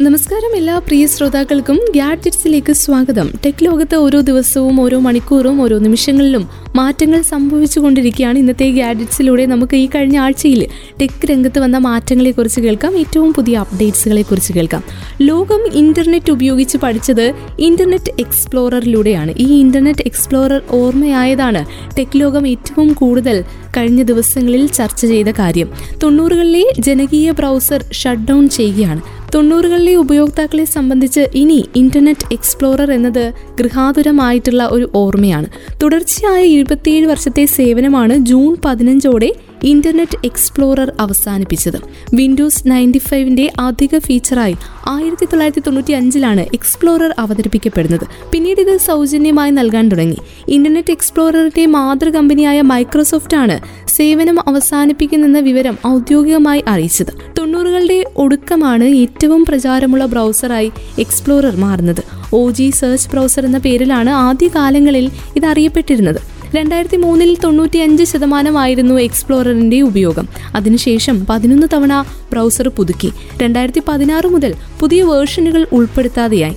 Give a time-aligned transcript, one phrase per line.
[0.00, 3.30] നമസ്കാരം എല്ലാ പ്രിയ ശ്രോതാക്കൾക്കും ഗാഡ്ജറ്റ്സിലേക്ക് സ്വാഗതം.
[3.46, 9.46] ടെക് ലോകത്ത് ഓരോ ദിവസവും ഓരോ മണിക്കൂറും ഓരോ നിമിഷങ്ങളിലും മാറ്റങ്ങൾ സംഭവിച്ചുകൊണ്ടിരിക്കുകയാണ് ഇന്നത്തെ ഗാഡ്ജറ്റ്സിലൂടെ.
[9.46, 10.66] നമുക്ക് ഈ കഴിഞ്ഞ ആഴ്ചയിൽ
[11.00, 12.98] ടെക് രംഗത്ത് വന്ന മാറ്റങ്ങളെക്കുറിച്ച് കേൾക്കാം.
[12.98, 14.84] ഏറ്റവും പുതിയ അപ്ഡേറ്റ്സുകളെ കുറിച്ച് കേൾക്കാം.
[15.22, 19.34] ലോകം ഇന്റർനെറ്റ് ഉപയോഗിച്ച് പഠിച്ചത് ഇന്റർനെറ്റ് എക്സ്പ്ലോററിലൂടെയാണ്.
[19.38, 21.66] ഈ ഇന്റർനെറ്റ് എക്സ്പ്ലോറർ ഓർമ്മയായതാണ്
[21.98, 23.44] ടെക് ലോകം ഏറ്റവും കൂടുതൽ
[23.76, 25.68] കഴിഞ്ഞ ദിവസങ്ങളിൽ ചർച്ച ചെയ്ത കാര്യം.
[26.02, 29.21] തൊണ്ണൂറുകളിലെ ജനകീയ ബ്രൗസർ ഷട്ട് ഡൗൺ ചെയ്യുകയാണ്.
[29.34, 35.46] തൊണ്ണൂറുകളിലെ ഉപയോക്താക്കളെ സംബന്ധിച്ച് ഇനി ഇന്റർനെറ്റ് എക്സ്പ്ലോറർ എന്നത് ഗൃഹാതുരമായിട്ടുള്ള ഒരു ഓർമ്മയാണ്.
[35.82, 41.76] തുടർച്ചയായ ഇരുപത്തിയേഴ് വർഷത്തെ സേവനമാണ് ജൂൺ പതിനഞ്ചോടെ ഇന്റർനെറ്റ് എക്സ്പ്ലോറർ അവസാനിപ്പിച്ചത്.
[42.14, 48.06] വിൻഡോസ് നയന്റി ഫൈവിന്റെ അധിക ഫീച്ചറായി ആയിരത്തി തൊള്ളായിരത്തി തൊണ്ണൂറ്റി അഞ്ചിലാണ് എക്സ്പ്ലോറർ അവതരിപ്പിക്കപ്പെടുന്നത്.
[48.32, 50.16] പിന്നീട് ഇത് സൗജന്യമായി നൽകാൻ തുടങ്ങി.
[50.48, 57.31] ഇന്റർനെറ്റ് എക്സ്പ്ലോററിന്റെ മാതൃ കമ്പനിയായ മൈക്രോസോഫ്റ്റ് ആണ് സേവനം അവസാനിപ്പിക്കുന്നെന്ന വിവരം ഔദ്യോഗികമായി അറിയിച്ചത്.
[57.52, 62.00] തൊണ്ണൂറുകളുടെ ഒടുക്കമാണ് ഏറ്റവും പ്രചാരമുള്ള ബ്രൗസറായി എക്സ്പ്ലോറർ മാറുന്നത്.
[62.34, 66.20] ഒ ജി സെർച്ച് ബ്രൗസർ എന്ന പേരിലാണ് ആദ്യകാലങ്ങളിൽ ഇത് അറിയപ്പെട്ടിരുന്നത്
[66.56, 70.28] രണ്ടായിരത്തി മൂന്നിൽ തൊണ്ണൂറ്റിയഞ്ച് ശതമാനമായിരുന്നു എക്സ്പ്ലോററിന്റെ ഉപയോഗം.
[70.54, 73.12] അതിനുശേഷം പതിനൊന്ന് തവണ ബ്രൗസർ പുതുക്കി.
[73.42, 76.56] രണ്ടായിരത്തി പതിനാറ് മുതൽ പുതിയ വേർഷനുകൾ ഉൾപ്പെടുത്താതെയായി.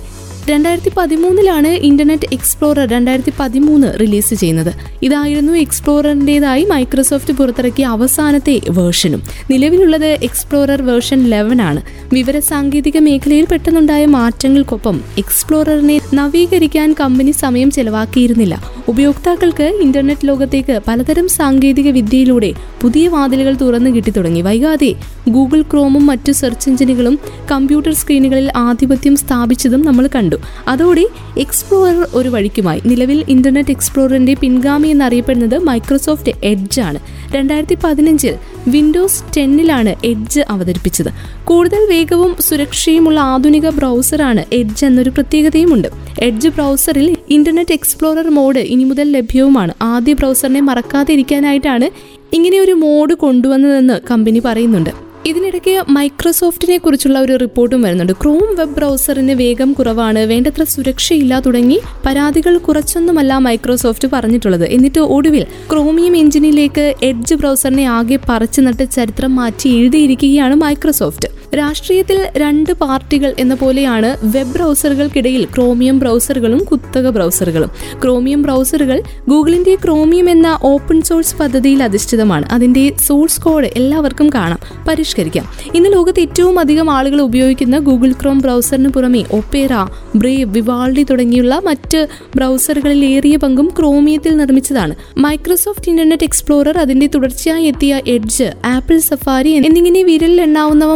[0.50, 4.74] രണ്ടായിരത്തി പതിമൂന്നിലാണ് ഇന്റർനെറ്റ് എക്സ്പ്ലോറർ രണ്ടായിരത്തി പതിമൂന്ന് റിലീസ് ചെയ്യുന്നത്.
[5.02, 9.22] ഇതായിരുന്നു എക്സ്പ്ലോററിന്റെതായി മൈക്രോസോഫ്റ്റ് പുറത്തിറക്കിയ അവസാനത്തെ വേർഷനും.
[9.50, 11.82] നിലവിലുള്ളത് എക്സ്പ്ലോറർ വേർഷൻ ലെവൻ ആണ്.
[12.12, 18.75] വിവര സാങ്കേതിക മേഖലയിൽ പെട്ടെന്നുണ്ടായ മാറ്റങ്ങൾക്കൊപ്പം എക്സ്പ്ലോററിനെ നവീകരിക്കാൻ കമ്പനി സമയം ചെലവാക്കിയിരുന്നില്ല.
[18.88, 24.40] ഉപയോക്താക്കൾക്ക് ഇന്റർനെറ്റ് ലോകത്തേക്ക് പലതരം സാങ്കേതിക വിദ്യയിലൂടെ പുതിയ വാതിലുകൾ തുറന്നു കിട്ടി തുടങ്ങി.
[24.40, 24.94] വൈകാതെ
[25.28, 27.18] ഗൂഗിൾ ക്രോമും മറ്റു സെർച്ച് എഞ്ചിനുകളും
[27.50, 30.36] കമ്പ്യൂട്ടർ സ്ക്രീനുകളിൽ ആധിപത്യം സ്ഥാപിച്ചതും നമ്മൾ കണ്ടു.
[30.68, 32.82] അതോടെ എക്സ്പ്ലോറർ ഒരു വഴിക്കുമായി.
[32.86, 36.98] നിലവിൽ ഇന്റർനെറ്റ് എക്സ്പ്ലോററിന്റെ പിൻഗാമി എന്നറിയപ്പെടുന്നത് മൈക്രോസോഫ്റ്റ് എഡ്ജ് ആണ്.
[37.34, 38.34] രണ്ടായിരത്തി പതിനഞ്ചിൽ
[38.68, 41.08] വിൻഡോസ് ടെന്നിലാണ് എഡ്ജ് അവതരിപ്പിച്ചത്.
[41.44, 45.88] കൂടുതൽ വേഗവും സുരക്ഷയുമുള്ള ആധുനിക ബ്രൗസറാണ് എഡ്ജ് എന്നൊരു പ്രത്യേകതയുമുണ്ട്.
[46.18, 49.74] എഡ്ജ് ബ്രൗസറിൽ ഇന്റർനെറ്റ് എക്സ്പ്ലോറർ മോഡ് ഇനി മുതൽ ലഭ്യവുമാണ്.
[49.82, 51.90] ആദ്യ ബ്രൗസറിനെ മറക്കാതിരിക്കാനായിട്ടാണ്
[52.32, 55.05] ഇങ്ങനെ ഒരു മോഡ് കൊണ്ടുവന്നതെന്ന് കമ്പനി പറയുന്നുണ്ട്.
[55.28, 58.12] ഇതിനിടയ്ക്ക് മൈക്രോസോഫ്റ്റിനെ കുറിച്ചുള്ള ഒരു റിപ്പോർട്ടും വരുന്നുണ്ട്.
[58.12, 60.18] ക്രോം വെബ് ബ്രൗസറിന് വേഗം കുറവാണ്.
[60.18, 64.66] വേണ്ടത്ര സുരക്ഷയില്ല തുടങ്ങി പരാതികൾ കുറച്ചൊന്നുമല്ല മൈക്രോസോഫ്റ്റ് പറഞ്ഞിട്ടുള്ളത്.
[64.68, 71.35] എന്നിട്ട് ഒടുവിൽ ക്രോമിയം എഞ്ചിനിലേക്ക് എഡ്ജ് ബ്രൗസറിനെ ആകെ പറിച്ചു നട്ട് ചരിത്രം മാറ്റി എഴുതിയിരിക്കുകയാണ് മൈക്രോസോഫ്റ്റ്.
[71.56, 77.70] രാഷ്ട്രീയത്തിൽ രണ്ട് പാർട്ടികൾ എന്ന പോലെയാണ് വെബ് ബ്രൗസറുകൾക്കിടയിൽ ക്രോമിയം ബ്രൗസറുകളും കുത്തക ബ്രൗസറുകളും.
[78.02, 82.46] ക്രോമിയം ബ്രൗസറുകൾ ഗൂഗിളിന്റെ ക്രോമിയം എന്ന ഓപ്പൺ സോഴ്സ് പദ്ധതിയിൽ അധിഷ്ഠിതമാണ്.
[82.52, 84.58] അതിന്റെ സോഴ്സ് കോഡ് എല്ലാവർക്കും കാണാം.
[84.88, 85.48] പരിഷ്കരിക്കാം.
[85.74, 89.68] ഇന്ന് ലോകത്ത് ഏറ്റവും അധികം ആളുകൾ ഉപയോഗിക്കുന്ന ഗൂഗിൾ ക്രോം ബ്രൗസറിന് പുറമെ ഒപ്പേറ
[90.16, 92.06] ബ്രേവ് വിവാൾഡി തുടങ്ങിയുള്ള മറ്റ്
[92.36, 94.94] ബ്രൗസറുകളിൽ ഏറിയ പങ്കും ക്രോമിയത്തിൽ നിർമ്മിച്ചതാണ്.
[95.16, 100.94] മൈക്രോസോഫ്റ്റ് ഇന്റർനെറ്റ് എക്സ്പ്ലോറർ അതിന്റെ തുടർച്ചയായി എത്തിയ എഡ്ജ് ആപ്പിൾ സഫാരി എന്നിങ്ങനെ വിരലിൽ എണ്ണാവുന്നവ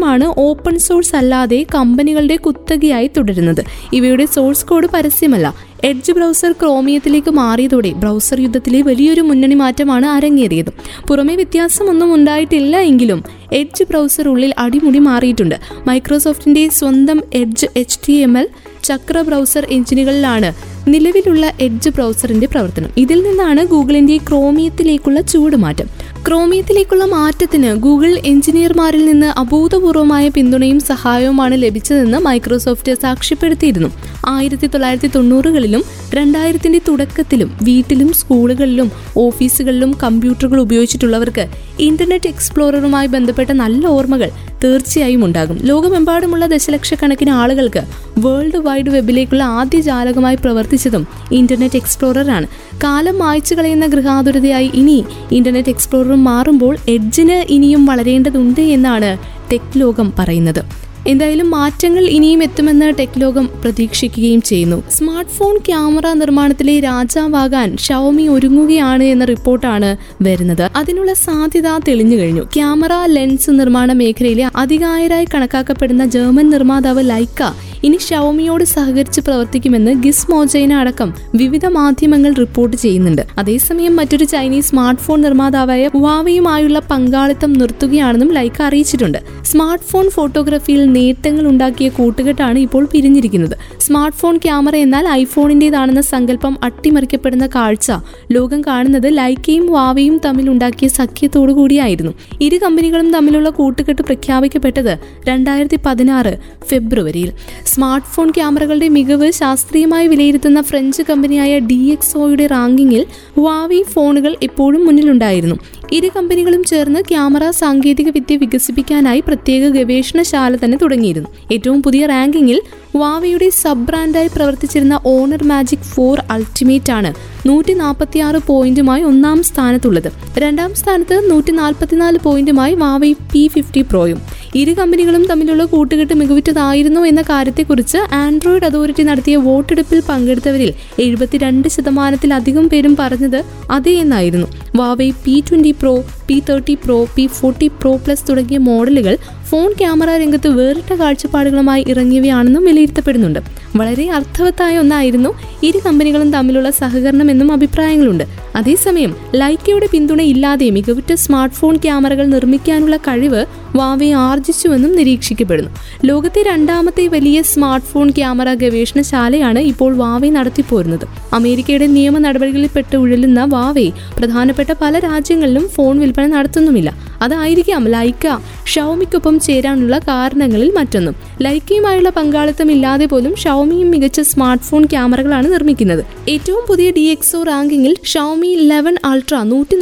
[0.00, 3.62] മാത്രമാണ് ഓപ്പൺ സോഴ്സ് അല്ലാതെ കമ്പനികളുടെ കുത്തകയായി തുടരുന്നത്.
[3.92, 5.46] ഇവയുടെ സോഴ്സ് കോഡ് പരസ്യമല്ല.
[5.84, 10.70] എഡ്ജ് ബ്രൗസർ ക്രോമിയത്തിലേക്ക് മാറിയതോടെ ബ്രൗസർ യുദ്ധത്തിലെ വലിയൊരു മുന്നണി മാറ്റമാണ് അരങ്ങേറിയത്.
[11.08, 15.56] പുറമെ വ്യത്യാസമൊന്നും ഉണ്ടായിട്ടില്ല എങ്കിലും എഡ്ജ് ബ്രൗസർ ഉള്ളിൽ അടിമുടി മാറിയിട്ടുണ്ട്.
[15.86, 18.48] മൈക്രോസോഫ്റ്റിന്റെ സ്വന്തം Edge H T M L
[18.84, 20.50] ചക്ര ബ്രൗസർ എഞ്ചിനുകളിലാണ്
[20.88, 22.90] നിലവിലുള്ള എഡ്ജ് ബ്രൗസറിന്റെ പ്രവർത്തനം.
[22.96, 25.88] ഇതിൽ നിന്നാണ് ഗൂഗിളിന്റെ ക്രോമിയത്തിലേക്കുള്ള ചൂടുമാറ്റം
[26.26, 33.90] ക്രോമിയത്തിലേക്കുള്ള മാറ്റത്തിന് ഗൂഗിൾ എഞ്ചിനീയർമാരിൽ നിന്ന് അഭൂതപൂർവമായ പിന്തുണയും സഹായവുമാണ് ലഭിച്ചതെന്ന് മൈക്രോസോഫ്റ്റ് സാക്ഷ്യപ്പെടുത്തിയിരുന്നു.
[34.28, 35.82] ആയിരത്തി തൊള്ളായിരത്തി തൊണ്ണൂറുകളിലും
[36.14, 41.46] രണ്ടായിരത്തിന്റെ തുടക്കത്തിലും വീട്ടിലും സ്കൂളുകളിലും ഓഫീസുകളിലും കമ്പ്യൂട്ടറുകൾ ഉപയോഗിച്ചിട്ടുള്ളവർക്ക്
[41.78, 44.30] ഇന്റർനെറ്റ് എക്സ്പ്ലോററുമായി ബന്ധപ്പെട്ട നല്ല ഓർമ്മകൾ
[44.64, 45.58] തീർച്ചയായും ഉണ്ടാകും.
[45.62, 47.82] ലോകമെമ്പാടുമുള്ള ദശലക്ഷക്കണക്കിന് ആളുകൾക്ക്
[48.18, 52.46] വേൾഡ് വൈഡ് വെബിലേക്കുള്ള ആദ്യ ജാലകമായി പ്രവർത്തിച്ചതും ഇന്റർനെറ്റ് എക്സ്പ്ലോററാണ്
[52.84, 59.18] കാലം മായ്ച്ചു കളയുന്ന ഗൃഹാതുരതയായി ഇനി ഇന്റർനെറ്റ് എക്സ്പ്ലോറർ മാറുമ്പോൾ എഡ്ജിന് ഇനിയും വളരേണ്ടതുണ്ട് എന്നാണ്
[59.52, 60.89] ടെക് ലോകം പറയുന്നത്.
[61.06, 64.90] എന്തായാലും മാറ്റങ്ങൾ ഇനിയും എത്തുമെന്ന് ടെക് ലോകം പ്രതീക്ഷിക്കുകയും ചെയ്യുന്നു.
[64.90, 70.70] സ്മാർട്ട് ഫോൺ ക്യാമറ നിർമ്മാണത്തിലെ രാജാവാകാൻ ഷവമി ഒരുങ്ങുകയാണ് എന്ന റിപ്പോർട്ടാണ് വരുന്നത്.
[70.76, 72.42] അതിനുള്ള സാധ്യത തെളിഞ്ഞു കഴിഞ്ഞു.
[72.42, 80.72] ക്യാമറ ലെൻസ് നിർമ്മാണ മേഖലയിലെ അധികായരായി കണക്കാക്കപ്പെടുന്ന ജർമ്മൻ നിർമ്മാതാവ് ലൈക്ക ഇനി ഷവമിയോട് സഹകരിച്ച് പ്രവർത്തിക്കുമെന്ന് ഗിസ് മോജൈന
[80.74, 83.22] അടക്കം വിവിധ മാധ്യമങ്ങൾ റിപ്പോർട്ട് ചെയ്യുന്നുണ്ട്.
[83.38, 89.18] അതേസമയം മറ്റൊരു ചൈനീസ് സ്മാർട്ട് ഫോൺ നിർമ്മാതാവായ ഹുവാവയുമായുള്ള പങ്കാളിത്തം നിർത്തുകയാണെന്നും ലൈക്ക് അറിയിച്ചിട്ടുണ്ട്.
[89.42, 93.56] സ്മാർട്ട് ഫോൺ ഫോട്ടോഗ്രാഫിയിൽ നേട്ടങ്ങൾ ഉണ്ടാക്കിയ കൂട്ടുകെട്ടാണ് ഇപ്പോൾ പിരിഞ്ഞിരിക്കുന്നത്.
[93.78, 97.92] സ്മാർട്ട് ഫോൺ ക്യാമറ എന്നാൽ ഐഫോണിന്റെതാണെന്ന സങ്കല്പം അട്ടിമറിക്കപ്പെടുന്ന കാഴ്ച
[98.32, 102.12] ലോകം കാണുന്നത് ലൈക്കയും വാവയും തമ്മിൽ ഉണ്ടാക്കിയ സഖ്യത്തോടു കൂടിയായിരുന്നു.
[102.40, 104.98] ഇരു കമ്പനികളും തമ്മിലുള്ള കൂട്ടുകെട്ട് പ്രഖ്യാപിക്കപ്പെട്ടത്
[105.28, 106.38] രണ്ടായിരത്തി പതിനാറ്
[106.68, 107.32] ഫെബ്രുവരിയിൽ.
[107.72, 113.02] സ്മാർട്ട് ഫോൺ ക്യാമറകളുടെ മികവ് ശാസ്ത്രീയമായി വിലയിരുത്തുന്ന ഫ്രഞ്ച് കമ്പനിയായ ഡി എക്സ് ഒയുടെ റാങ്കിങ്ങിൽ
[113.38, 115.56] വാവി ഫോണുകൾ എപ്പോഴും മുന്നിലുണ്ടായിരുന്നു.
[115.92, 121.30] ഇരു കമ്പനികളും ചേർന്ന് ക്യാമറ സാങ്കേതിക വിദ്യ വികസിപ്പിക്കാനായി പ്രത്യേക ഗവേഷണശാല തന്നെ തുടങ്ങിയിരുന്നു.
[121.52, 122.60] ഏറ്റവും പുതിയ റാങ്കിങ്ങിൽ
[122.96, 127.10] വാവയുടെ സബ് ബ്രാൻഡായി പ്രവർത്തിച്ചിരുന്ന ഓണർ മാജിക് ഫോർ അൾട്ടിമേറ്റ് ആണ്
[127.48, 130.10] നൂറ്റി നാൽപ്പത്തി ആറ് പോയിന്റുമായി ഒന്നാം സ്ഥാനത്തുള്ളത്.
[130.38, 134.20] രണ്ടാം സ്ഥാനത്ത് നൂറ്റി നാൽപ്പത്തിനാല് പോയിന്റുമായി വാവൈ പി ഫിഫ്റ്റി പ്രോയും
[134.54, 142.96] ഇരു കമ്പനികളും തമ്മിലുള്ള കൂട്ടുകെട്ട് മികവുറ്റതായിരുന്നു എന്ന കാര്യത്തെക്കുറിച്ച് ആൻഡ്രോയിഡ് അതോറിറ്റി നടത്തിയ വോട്ടെടുപ്പിൽ പങ്കെടുത്തവരിൽ എഴുപത്തിരണ്ട് ശതമാനത്തിലധികം പേരും
[142.96, 144.46] പറഞ്ഞത് അതേ എന്നായിരുന്നു.
[144.76, 149.16] Huawei P twenty Pro P thirty Pro P forty Pro plus തുടങ്ങിയ മോഡലുകൾ
[149.50, 153.38] ഫോൺ ക്യാമറ രംഗത്ത് വേറിട്ട കാഴ്ചപ്പാടുകളുമായി ഇറങ്ങിയവയാണെന്നും വിലയിരുത്തപ്പെടുന്നുണ്ട്.
[153.76, 158.24] വളരെ അർത്ഥവത്തായ ഒന്നായിരുന്നു ഇരു കമ്പനികളും തമ്മിലുള്ള സഹകരണം എന്നും അഭിപ്രായങ്ങളുണ്ട്.
[158.56, 165.70] അതേസമയം ലൈക്കയുടെ പിന്തുണ ഇല്ലാതെ മികവുറ്റ സ്മാർട്ട് ഫോൺ ക്യാമറകൾ നിർമ്മിക്കാനുള്ള കഴിവ് വാവെ ആർജിച്ചുവെന്നും നിരീക്ഷിക്കപ്പെടുന്നു.
[166.04, 171.06] ലോകത്തെ രണ്ടാമത്തെ വലിയ സ്മാർട്ട് ഫോൺ ക്യാമറ ഗവേഷണശാലയാണ് ഇപ്പോൾ വാവെ നടത്തിപ്പോരുന്നത്.
[171.32, 177.10] അമേരിക്കയുടെ നിയമ നടപടികളിൽപ്പെട്ട് ഉഴലുന്ന വാവെ പ്രധാനപ്പെട്ട പല രാജ്യങ്ങളിലും ഫോൺ വിൽപ്പന നടത്തുന്നുമില്ല.
[177.22, 181.14] അതായിരിക്കാം ലൈക്ക ഷൗമിക്കൊപ്പം ചേരാനുള്ള കാരണങ്ങളിൽ മറ്റൊന്നും.
[181.40, 186.04] ലൈക്കയുമായുള്ള പങ്കാളിത്തം ഇല്ലാതെ പോലും ഷൗമിയും മികച്ച സ്മാർട്ട് ഫോൺ ക്യാമറകളാണ് നിർമ്മിക്കുന്നത്.
[186.28, 189.76] ഏറ്റവും പുതിയ ഡി എക്സോ റാങ്കിങ്ങിൽ ഷൗമി ലെവൻ അൾട്ര നൂറ്റി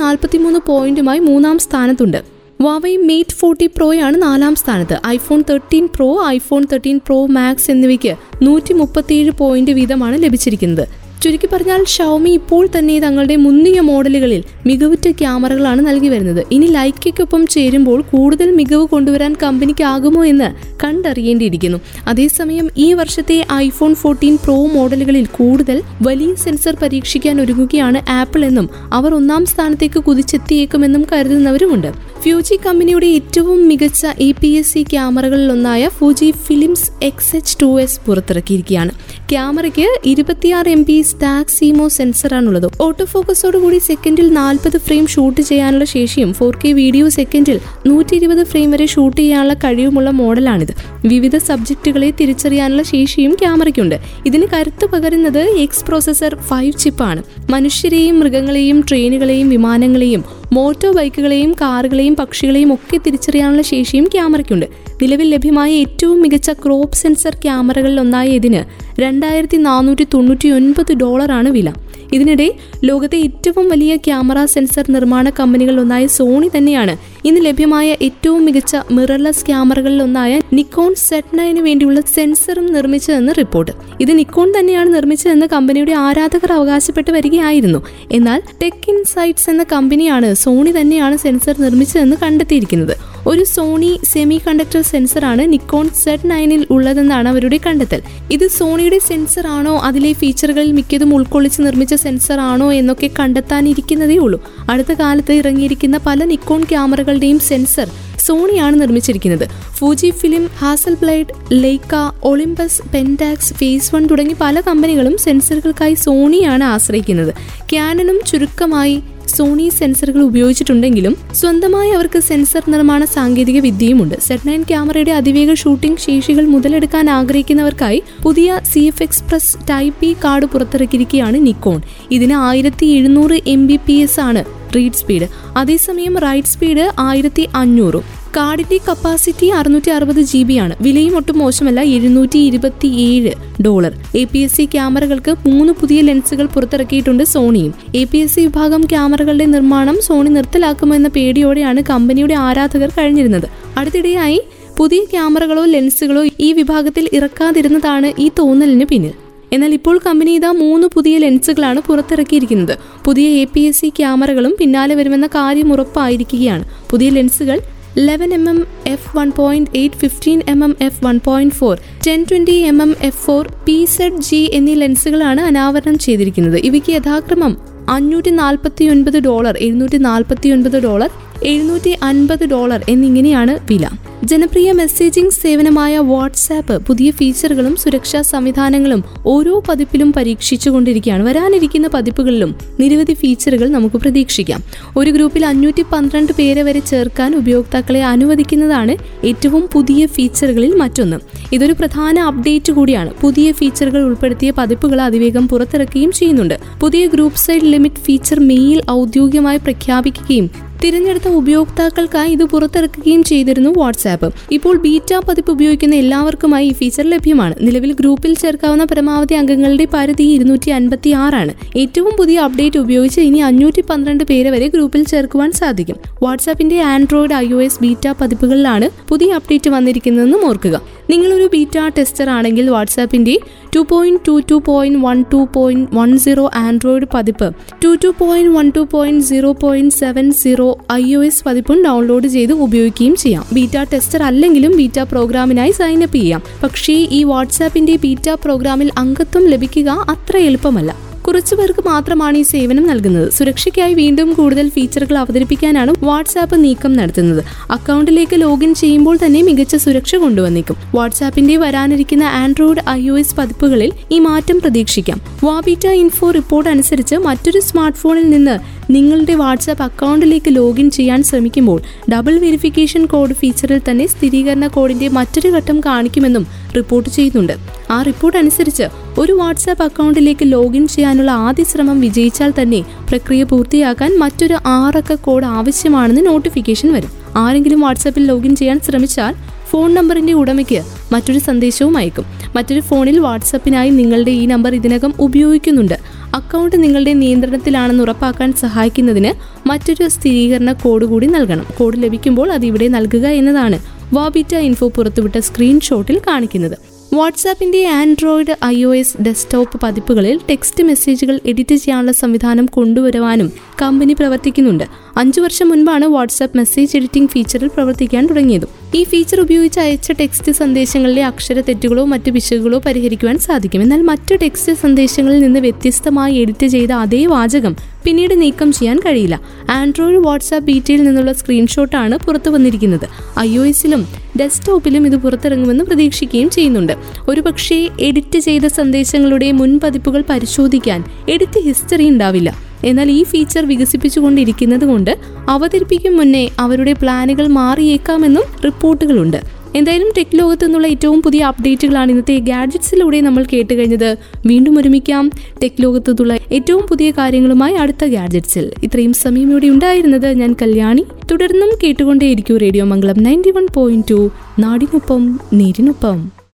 [0.67, 2.21] പോയിന്റുമായി മൂന്നാം സ്ഥാനത്തുണ്ട്.
[2.61, 4.97] വാവൈ മേറ്റ് ഫോർട്ടി പ്രോയാണ് നാലാം സ്ഥാനത്ത്.
[5.07, 11.08] IPhone thirteen Pro iPhone thirteen Pro Max എന്നിവയ്ക്ക് നൂറ്റി മുപ്പത്തിയേഴ് പോയിന്റ് വീതമാണ് ലഭിച്ചിരിക്കുന്നത്.
[11.23, 16.47] ചുരുക്കി പറഞ്ഞാൽ ഷൗമി ഇപ്പോൾ തന്നെ തങ്ങളുടെ മുന്നിയ മോഡലുകളിൽ മികവുറ്റ ക്യാമറകളാണ് നൽകി വരുന്നത്.
[16.53, 21.79] ഇനി ലൈക്കയ്ക്കൊപ്പം ചേരുമ്പോൾ കൂടുതൽ മികവ് കൊണ്ടുവരാൻ കമ്പനിക്കാകുമോ എന്ന് കണ്ടറിയേണ്ടിയിരിക്കുന്നു.
[22.09, 29.15] അതേസമയം ഈ വർഷത്തെ ഐഫോൺ ഫോർട്ടീൻ പ്രോ മോഡലുകളിൽ കൂടുതൽ വലിയ സെൻസർ പരീക്ഷിക്കാൻ ഒരുങ്ങുകയാണ് ആപ്പിൾ എന്നും അവർ
[29.15, 31.93] ഒന്നാം സ്ഥാനത്തേക്ക് കുതിച്ചെത്തിയേക്കുമെന്നും കരുതുന്നവരുമുണ്ട്.
[32.23, 38.01] ഫ്യൂജി കമ്പനിയുടെ ഏറ്റവും മികച്ച A P S C ക്യാമറകളിലൊന്നായ Fuji films X H two S
[38.07, 38.91] പുറത്തിറക്കിയിരിക്കുകയാണ്.
[39.31, 45.85] ക്യാമറയ്ക്ക് ഇരുപത്തിയാറ് എം പി സ്റ്റാക് സീമോ സെൻസറാണുള്ളത് ഓട്ടോ ഫോക്കസോട് കൂടി സെക്കൻഡിൽ നാൽപ്പത് ഫ്രെയിം ഷൂട്ട് ചെയ്യാനുള്ള
[45.95, 50.73] ശേഷിയും ഫോർ കെ വീഡിയോ സെക്കൻഡിൽ നൂറ്റി ഇരുപത് ഫ്രെയിം വരെ ഷൂട്ട് ചെയ്യാനുള്ള കഴിവുമുള്ള മോഡലാണിത്.
[51.05, 53.97] വിവിധ സബ്ജക്റ്റുകളെ തിരിച്ചറിയാനുള്ള ശേഷിയും ക്യാമറയ്ക്കുണ്ട്.
[54.27, 62.71] ഇതിന് കരുത്ത് പകരുന്നത് എക്സ് പ്രോസസർ ഫൈവ് ചിപ്പാണ് മനുഷ്യരെയും മൃഗങ്ങളെയും ട്രെയിനുകളെയും വിമാനങ്ങളെയും മോട്ടോർ ബൈക്കുകളെയും കാറുകളെയും പക്ഷികളെയും
[62.73, 64.67] ഒക്കെ തിരിച്ചറിയാനുള്ള ശേഷിയും ക്യാമറയ്ക്കുണ്ട്.
[65.03, 68.63] നിലവിൽ ലഭ്യമായ ഏറ്റവും മികച്ച ക്രോപ്പ് സെൻസർ ക്യാമറകളിൽ ഒന്നായ ഇതിന്
[69.01, 71.73] രണ്ടായിരത്തി നാനൂറ്റി തൊണ്ണൂറ്റി ഒൻപത് ഡോളറാണ് വില.
[72.13, 72.47] ഇതിനിടെ
[72.85, 80.41] ലോകത്തെ ഏറ്റവും വലിയ ക്യാമറ സെൻസർ നിർമ്മാണ കമ്പനികളിലൊന്നായ സോണി തന്നെയാണ് ഇന്ന് ലഭ്യമായ ഏറ്റവും മികച്ച മിറർലെസ് ക്യാമറകളിലൊന്നായ
[80.53, 83.73] നിക്കോൺ സെറ്റ് നയന് വേണ്ടിയുള്ള സെൻസറും നിർമ്മിച്ചതെന്ന് റിപ്പോർട്ട്.
[84.01, 87.83] ഇത് നിക്കോൺ തന്നെയാണ് നിർമ്മിച്ചതെന്ന് കമ്പനിയുടെ ആരാധകർ അവകാശപ്പെട്ട് വരികയായിരുന്നു.
[88.13, 92.97] എന്നാൽ ടെക് ഇൻസൈറ്റ്സ് എന്ന കമ്പനിയാണ് സോണി തന്നെയാണ് സെൻസർ നിർമ്മിച്ചതെന്ന് കണ്ടെത്തിയിരിക്കുന്നത്.
[93.31, 98.03] ഒരു സോണി സെമി കണ്ടക്ടർ സെൻസറാണ് നിക്കോൺ സെഡ് നയനിൽ ഉള്ളതെന്നാണ് അവരുടെ കണ്ടെത്തൽ.
[98.31, 104.41] ഇത് സോണിയുടെ സെൻസർ ആണോ അതിലെ ഫീച്ചറുകളിൽ മിക്കതും ഉൾക്കൊള്ളിച്ച് നിർമ്മിച്ച സെൻസർ ആണോ എന്നൊക്കെ കണ്ടെത്താനിരിക്കുന്നതേ ഉള്ളൂ.
[104.71, 107.91] അടുത്ത കാലത്ത് ഇറങ്ങിയിരിക്കുന്ന പല നിക്കോൺ ക്യാമറകളുടെയും സെൻസർ
[108.27, 109.47] സോണിയാണ് നിർമ്മിച്ചിരിക്കുന്നത്.
[109.79, 110.47] Fuji film
[110.95, 111.95] Hasselblad Leica
[112.25, 117.33] Olympus Pentax Phase One തുടങ്ങി പല കമ്പനികളും സെൻസറുകൾക്കായി സോണിയാണ് ആശ്രയിക്കുന്നത്.
[117.73, 124.15] ക്യാനനും ചുരുക്കമായി സോണി സെൻസറുകൾ ഉപയോഗിച്ചിട്ടുണ്ടെങ്കിലും സ്വന്തമായി അവർക്ക് സെൻസർ നിർമ്മാണ സാങ്കേതിക വിദ്യയുമുണ്ട്.
[124.21, 130.47] സെറ്റ് നയൻ ക്യാമറയുടെ അതിവേഗ ഷൂട്ടിംഗ് ശേഷികൾ മുതലെടുക്കാൻ ആഗ്രഹിക്കുന്നവർക്കായി പുതിയ C F express type E card
[130.47, 131.81] പുറത്തിറക്കിയിരിക്കുകയാണ് Nikon.
[132.11, 134.45] ഇതിന് ആയിരത്തി എഴുന്നൂറ് എം ബി പി എസ് ആണ്
[134.77, 135.29] റീഡ് സ്പീഡ്.
[135.57, 140.75] അതേസമയം റൈറ്റ് സ്പീഡ് ആയിരത്തി അഞ്ഞൂറും കാർഡിന്റെ കപ്പാസിറ്റി അറുന്നൂറ്റി അറുപത് ജി ബി ആണ്.
[140.81, 143.93] വിലയും ഒട്ടും മോശമല്ല എഴുന്നൂറ്റി ഇരുപത്തി ഏഴ് dollar.
[144.17, 147.75] A P S C ക്യാമറകൾക്ക് മൂന്ന് പുതിയ ലെൻസുകൾ പുറത്തിറക്കിയിട്ടുണ്ട് സോണിയും.
[147.95, 153.49] എ പി എസ് സി വിഭാഗം ക്യാമറകളുടെ നിർമ്മാണം സോണി നിർത്തലാക്കുമെന്ന പേടിയോടെയാണ് കമ്പനിയുടെ ആരാധകർ കഴിഞ്ഞിരുന്നത്.
[153.79, 154.41] അടുത്തിടെയായി
[154.77, 159.13] പുതിയ ക്യാമറകളോ ലെൻസുകളോ ഈ വിഭാഗത്തിൽ ഇറക്കാതിരുന്നതാണ് ഈ തോന്നലിന് പിന്നിൽ.
[159.53, 162.79] എന്നാൽ ഇപ്പോൾ കമ്പനി ഇതാ മൂന്ന് പുതിയ ലെൻസുകളാണ് പുറത്തിറക്കിയിരിക്കുന്നത്.
[163.05, 166.65] പുതിയ എ പി എസ് സി ക്യാമറകളും പിന്നാലെ വരുമെന്ന കാര്യം ഉറപ്പായിരിക്കുകയാണ്.
[166.91, 167.61] പുതിയ ലെൻസുകൾ
[167.97, 171.77] eleven M M F one point eight fifteen M M F one point four
[172.07, 176.57] ten twenty M M F four P Z G എന്നീ ലെൻസുകളാണ് അനാവരണം ചെയ്തിരിക്കുന്നത്.
[176.57, 181.11] ഇവയ്ക്ക് യഥാക്രമം അഞ്ഞൂറ്റി നാൽപ്പത്തി ഒൻപത് ഡോളർ എഴുന്നൂറ്റി നാൽപ്പത്തി ഒൻപത് ഡോളർ
[181.43, 183.87] എഴുന്നൂറ്റി അൻപത് ഡോളർ എന്നിങ്ങനെയാണ് വില.
[184.25, 191.23] ജനപ്രിയ മെസ്സേജിംഗ് സേവനമായ വാട്സാപ്പ് പുതിയ ഫീച്ചറുകളും സുരക്ഷാ സംവിധാനങ്ങളും ഓരോ പതിപ്പിലും പരീക്ഷിച്ചുകൊണ്ടിരിക്കുകയാണ്.
[191.23, 194.65] വരാനിരിക്കുന്ന പതിപ്പുകളിലും നിരവധി ഫീച്ചറുകൾ നമുക്ക് പ്രതീക്ഷിക്കാം.
[194.97, 198.97] ഒരു ഗ്രൂപ്പിൽ അഞ്ഞൂറ്റി പന്ത്രണ്ട് പേരെ വരെ ചേർക്കാൻ ഉപയോക്താക്കളെ അനുവദിക്കുന്നതാണ്
[199.27, 201.17] ഏറ്റവും പുതിയ ഫീച്ചറുകളിൽ മറ്റൊന്ന്.
[201.53, 203.11] ഇതൊരു പ്രധാന അപ്ഡേറ്റ് കൂടിയാണ്.
[203.21, 206.59] പുതിയ ഫീച്ചറുകൾ ഉൾപ്പെടുത്തിയ പതിപ്പുകൾ അതിവേഗം പുറത്തിറക്കുകയും ചെയ്യുന്നുണ്ട്.
[206.81, 214.29] പുതിയ ഗ്രൂപ്പ് സൈഡ് ലിമിറ്റ് ഫീച്ചർ മെയിൽ ഔദ്യോഗികമായി പ്രഖ്യാപിക്കുകയും തിരഞ്ഞെടുത്ത ഉപയോക്താക്കൾക്കായി ഇത് പുറത്തിറക്കുകയും ചെയ്തിരുന്നു വാട്സാപ്പ്.
[214.53, 217.55] ഇപ്പോൾ ബീറ്റ പതിപ്പ് ഉപയോഗിക്കുന്ന എല്ലാവർക്കുമായി ഈ ഫീച്ചർ ലഭ്യമാണ്.
[217.61, 223.85] നിലവിൽ ഗ്രൂപ്പിൽ ചേർക്കാവുന്ന പരമാവധി അംഗങ്ങളുടെ പരിധി ഇരുന്നൂറ്റി അൻപത്തി ആറാണ് ഏറ്റവും പുതിയ അപ്ഡേറ്റ് ഉപയോഗിച്ച് ഇനി അഞ്ഞൂറ്റി
[223.91, 225.97] പന്ത്രണ്ട് പേരെ വരെ ഗ്രൂപ്പിൽ ചേർക്കുവാൻ സാധിക്കും.
[226.23, 230.98] വാട്സാപ്പിന്റെ Android I O S beta പതിപ്പുകളിലാണ് പുതിയ അപ്ഡേറ്റ് വന്നിരിക്കുന്നതെന്നും ഓർക്കുക.
[231.11, 233.39] നിങ്ങളൊരു ബീറ്റ ടെസ്റ്റർ ആണെങ്കിൽ വാട്സാപ്പിന്റെ
[233.77, 237.53] two point two two point one two point one zero Android പതിപ്പ്
[237.85, 242.29] two two point one two point zero point seven zero I O S പതിപ്പും download
[242.29, 243.45] ചെയ്ത് ഉപയോഗിക്കുകയും ചെയ്യാം.
[243.53, 246.43] Beta tester അല്ലെങ്കിലും ബീറ്റ പ്രോഗ്രാമിനായി സൈൻ അപ്പ് ചെയ്യാം.
[246.63, 251.08] പക്ഷേ ഈ വാട്സാപ്പിന്റെ ബീറ്റ പ്രോഗ്രാമിൽ അംഗത്വം ലഭിക്കുക അത്ര എളുപ്പമല്ല.
[251.29, 253.33] കുറച്ചു പേർക്ക് മാത്രമാണ് ഈ സേവനം നൽകുന്നത്.
[253.33, 257.45] സുരക്ഷയ്ക്കായി വീണ്ടും കൂടുതൽ ഫീച്ചറുകൾ അവതരിപ്പിക്കാനാണ് വാട്സാപ്പ് നീക്കം നടത്തുന്നത്.
[257.71, 260.77] അക്കൗണ്ടിലേക്ക് ലോഗിൻ ചെയ്യുമ്പോൾ തന്നെ മികച്ച സുരക്ഷ കൊണ്ടുവന്നേക്കും.
[260.95, 265.21] വാട്സാപ്പിന്റെ വരാനിരിക്കുന്ന ആൻഡ്രോയിഡ് ഐ ഒ എസ് പതിപ്പുകളിൽ ഈ മാറ്റം പ്രതീക്ഷിക്കാം.
[265.45, 268.59] വാബീറ്റ ഇൻഫോ റിപ്പോർട്ട് അനുസരിച്ച് മറ്റൊരു സ്മാർട്ട് ഫോണിൽ നിന്ന്
[268.93, 271.83] നിങ്ങളുടെ വാട്സാപ്പ് അക്കൗണ്ടിലേക്ക് ലോഗിൻ ചെയ്യാൻ ശ്രമിക്കുമ്പോൾ
[272.13, 277.78] ഡബിൾ വെരിഫിക്കേഷൻ കോഡ് ഫീച്ചറിൽ തന്നെ സ്ഥിരീകരണ കോഡിന്റെ മറ്റൊരു ഘട്ടം കാണിക്കുമെന്നും റിപ്പോർട്ട് ചെയ്യുന്നുണ്ട്.
[277.91, 278.83] ആ റിപ്പോർട്ട് അനുസരിച്ച്
[279.19, 286.27] ഒരു വാട്സാപ്പ് അക്കൗണ്ടിലേക്ക് ലോഗിൻ ചെയ്യാനുള്ള ആദ്യ ശ്രമം വിജയിച്ചാൽ തന്നെ പ്രക്രിയ പൂർത്തിയാക്കാൻ മറ്റൊരു ആറക്ക കോഡ് ആവശ്യമാണെന്ന്
[286.27, 287.11] നോട്ടിഫിക്കേഷൻ വരും.
[287.37, 289.35] ആരെങ്കിലും വാട്സാപ്പിൽ ലോഗിൻ ചെയ്യാൻ ശ്രമിച്ചാൽ
[289.71, 292.25] ഫോൺ നമ്പറിന്റെ ഉടമയ്ക്ക് മറ്റൊരു സന്ദേശവും അയക്കും.
[292.57, 295.95] മറ്റൊരു ഫോണിൽ വാട്സപ്പിനായി നിങ്ങളുടെ ഈ നമ്പർ ഇതിനകം ഉപയോഗിക്കുന്നുണ്ട്.
[296.35, 299.33] അക്കൗണ്ട് നിങ്ങളുടെ നിയന്ത്രണത്തിലാണെന്ന് ഉറപ്പാക്കാൻ സഹായിക്കുന്നതിന്
[299.69, 301.67] മറ്റൊരു സ്ഥിരീകരണ കോഡ് കൂടി നൽകണം.
[301.79, 303.79] കോഡ് ലഭിക്കുമ്പോൾ അത് ഇവിടെ നൽകുക എന്നതാണ്
[304.15, 306.88] വാബിറ്റ ഇൻഫോ പുറത്തുവിട്ട സ്ക്രീൻഷോട്ടിൽ കാണിക്കുന്നത്.
[307.13, 314.85] വാട്സാപ്പിന്റെ Android I O S desktop പതിപ്പുകളിൽ ടെക്സ്റ്റ് മെസ്സേജുകൾ എഡിറ്റ് ചെയ്യാനുള്ള സംവിധാനം കൊണ്ടുവരുവാനും കമ്പനി പ്രവർത്തിക്കുന്നുണ്ട്.
[315.17, 318.69] അഞ്ചു വർഷം മുൻപാണ് വാട്സാപ്പ് മെസ്സേജ് എഡിറ്റിംഗ് ഫീച്ചറിൽ പ്രവർത്തിക്കാൻ തുടങ്ങിയതും.
[318.95, 323.83] ഈ ഫീച്ചർ ഉപയോഗിച്ച് അയച്ച ടെക്സ്റ്റ് സന്ദേശങ്ങളിലെ അക്ഷര തെറ്റുകളോ മറ്റ് പിശകുകളോ പരിഹരിക്കുവാൻ സാധിക്കും.
[323.83, 329.41] എന്നാൽ മറ്റു ടെക്സ്റ്റ് സന്ദേശങ്ങളിൽ നിന്ന് വ്യത്യസ്തമായി എഡിറ്റ് ചെയ്ത അതേ വാചകം പിന്നീട് നീക്കം ചെയ്യാൻ കഴിയില്ല.
[329.71, 333.09] ആൻഡ്രോയിഡ് വാട്സാപ്പ് ബീറ്റയിൽ നിന്നുള്ള സ്ക്രീൻഷോട്ടാണ് പുറത്തു വന്നിരിക്കുന്നത്.
[333.39, 334.09] ഐ ഒ എസിലും
[334.41, 336.93] ഡെസ്ക്ടോപ്പിലും ഇത് പുറത്തിറങ്ങുമെന്ന് പ്രതീക്ഷിക്കുകയും ചെയ്യുന്നുണ്ട്.
[337.29, 342.68] ഒരുപക്ഷേ എഡിറ്റ് ചെയ്ത സന്ദേശങ്ങളുടെ മുൻപതിപ്പുകൾ പരിശോധിക്കാൻ എഡിറ്റ് ഹിസ്റ്ററി ഉണ്ടാവില്ല.
[342.85, 345.19] എന്നാൽ ഈ ഫീച്ചർ വികസിപ്പിച്ചുകൊണ്ടിരിക്കുന്നത് കൊണ്ട്
[345.49, 349.59] അവതരിപ്പിക്കും മുന്നേ അവരുടെ പ്ലാനുകൾ മാറിയേക്കാമെന്നും റിപ്പോർട്ടുകളുണ്ട്.
[349.77, 354.17] എന്തായാലും ടെക് ലോകത്തു നിന്നുള്ള ഏറ്റവും പുതിയ അപ്ഡേറ്റുകളാണ് ഇന്നത്തെ ഗാഡ്ജറ്റ്സിലൂടെ നമ്മൾ കേട്ട് കഴിഞ്ഞത്
[354.47, 355.31] വീണ്ടും ഒരുമിക്കാം.
[355.63, 361.05] ടെക് ലോകത്തുള്ള ഏറ്റവും പുതിയ കാര്യങ്ങളുമായി അടുത്ത ഗാഡ്ജറ്റ്സിൽ ഇത്രയും സമയം ഇവിടെ ഉണ്ടായിരുന്നത് ഞാൻ കല്യാണി.
[361.31, 366.38] തുടർന്നും കേട്ടുകൊണ്ടേയിരിക്കും radio Mangalam ninety one point two നാടിനൊപ്പം നേരിനൊപ്പം.